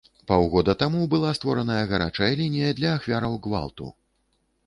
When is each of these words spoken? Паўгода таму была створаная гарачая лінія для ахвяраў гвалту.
Паўгода 0.29 0.73
таму 0.83 1.01
была 1.11 1.33
створаная 1.39 1.83
гарачая 1.91 2.31
лінія 2.41 2.71
для 2.79 2.95
ахвяраў 3.01 3.39
гвалту. 3.47 3.91